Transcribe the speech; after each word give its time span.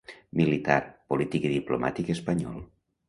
Militar, 0.39 0.77
polític 1.13 1.45
i 1.49 1.53
diplomàtic 1.53 2.11
espanyol. 2.15 2.57